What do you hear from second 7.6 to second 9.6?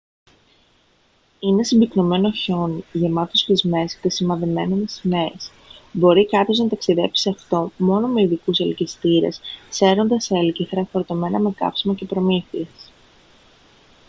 μόνο με ειδικούς ελκυστήρες